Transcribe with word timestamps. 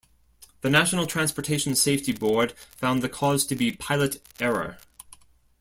The 0.61 0.69
National 0.71 1.05
Transportation 1.05 1.75
Safety 1.75 2.11
Board 2.11 2.53
found 2.71 3.03
the 3.03 3.07
cause 3.07 3.45
to 3.45 3.55
be 3.55 3.73
pilot 3.73 4.19
error. 4.39 4.79